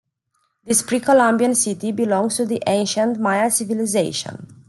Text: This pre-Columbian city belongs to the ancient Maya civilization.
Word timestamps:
This 0.65 0.81
pre-Columbian 0.81 1.53
city 1.53 1.91
belongs 1.91 2.35
to 2.37 2.45
the 2.47 2.63
ancient 2.65 3.19
Maya 3.19 3.51
civilization. 3.51 4.47